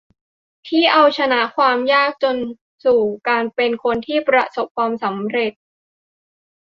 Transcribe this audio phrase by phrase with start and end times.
[0.67, 2.37] ที่เอาชนะความยากจน
[2.85, 5.53] สู่การเป็นคนที่ประสบความสำเร็จ